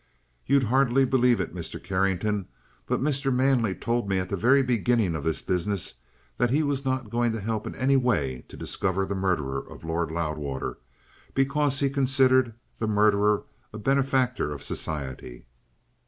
"You'd 0.47 0.63
hardly 0.63 1.05
believe 1.05 1.39
it, 1.39 1.53
Mr. 1.53 1.77
Carrington, 1.83 2.47
but 2.87 3.01
Mr. 3.03 3.31
Manley 3.31 3.75
told 3.75 4.09
me 4.09 4.17
at 4.17 4.29
the 4.29 4.35
very 4.35 4.63
beginning 4.63 5.13
of 5.13 5.23
this 5.23 5.43
business 5.43 5.93
that 6.39 6.49
he 6.49 6.63
was 6.63 6.83
not 6.83 7.11
going 7.11 7.31
to 7.33 7.39
help 7.39 7.67
in 7.67 7.75
any 7.75 7.97
way 7.97 8.43
to 8.47 8.57
discover 8.57 9.05
the 9.05 9.13
murderer 9.13 9.59
of 9.59 9.83
Lord 9.83 10.09
Loudwater, 10.09 10.79
because 11.35 11.81
he 11.81 11.89
considered 11.91 12.55
that 12.79 12.87
murderer 12.87 13.43
a 13.71 13.77
benefactor 13.77 14.51
of 14.51 14.63
society." 14.63 15.45